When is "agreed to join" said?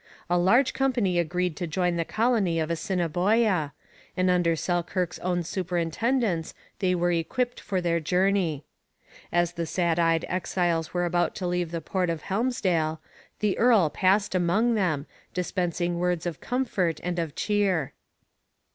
1.19-1.95